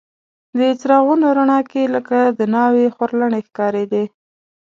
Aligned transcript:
د 0.57 0.59
څراغونو 0.79 1.27
رڼا 1.37 1.59
کې 1.71 1.83
لکه 1.95 2.17
د 2.37 2.39
ناوې 2.55 2.85
خورلڼې 2.95 3.41
ښکارېدې. 3.47 4.03